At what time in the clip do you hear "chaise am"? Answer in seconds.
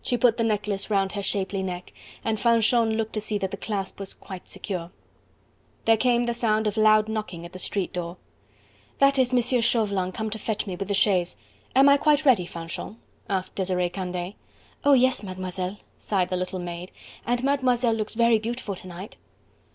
10.94-11.86